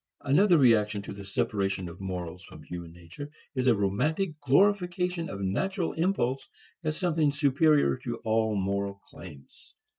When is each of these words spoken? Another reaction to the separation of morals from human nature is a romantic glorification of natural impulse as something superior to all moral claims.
Another 0.21 0.57
reaction 0.57 1.03
to 1.03 1.13
the 1.13 1.23
separation 1.23 1.87
of 1.87 2.01
morals 2.01 2.41
from 2.41 2.63
human 2.63 2.91
nature 2.91 3.29
is 3.53 3.67
a 3.67 3.75
romantic 3.75 4.31
glorification 4.41 5.29
of 5.29 5.41
natural 5.41 5.93
impulse 5.93 6.49
as 6.83 6.97
something 6.97 7.29
superior 7.29 7.97
to 7.97 8.15
all 8.23 8.55
moral 8.55 8.95
claims. 9.07 9.75